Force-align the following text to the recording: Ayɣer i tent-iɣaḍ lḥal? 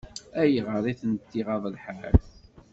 Ayɣer 0.41 0.83
i 0.91 0.93
tent-iɣaḍ 0.99 1.63
lḥal? 1.75 2.17